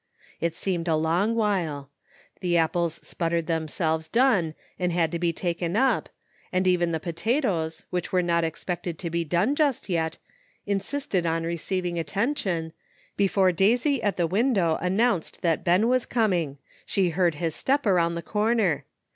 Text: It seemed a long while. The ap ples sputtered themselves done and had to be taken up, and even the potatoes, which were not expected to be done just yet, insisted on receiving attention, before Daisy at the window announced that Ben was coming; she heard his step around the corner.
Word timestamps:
It 0.39 0.55
seemed 0.55 0.87
a 0.87 0.95
long 0.95 1.35
while. 1.35 1.91
The 2.39 2.57
ap 2.57 2.73
ples 2.73 2.95
sputtered 3.07 3.45
themselves 3.45 4.07
done 4.07 4.55
and 4.79 4.91
had 4.91 5.11
to 5.11 5.19
be 5.19 5.31
taken 5.31 5.75
up, 5.75 6.09
and 6.51 6.65
even 6.65 6.89
the 6.91 6.99
potatoes, 6.99 7.85
which 7.91 8.11
were 8.11 8.23
not 8.23 8.43
expected 8.43 8.97
to 8.97 9.11
be 9.11 9.23
done 9.23 9.53
just 9.53 9.89
yet, 9.89 10.17
insisted 10.65 11.27
on 11.27 11.43
receiving 11.43 11.99
attention, 11.99 12.73
before 13.15 13.51
Daisy 13.51 14.01
at 14.01 14.17
the 14.17 14.25
window 14.25 14.79
announced 14.81 15.43
that 15.43 15.63
Ben 15.63 15.87
was 15.87 16.07
coming; 16.07 16.57
she 16.87 17.11
heard 17.11 17.35
his 17.35 17.53
step 17.55 17.85
around 17.85 18.15
the 18.15 18.23
corner. 18.23 18.85